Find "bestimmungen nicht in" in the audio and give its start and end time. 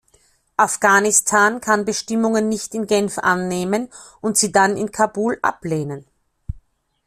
1.85-2.87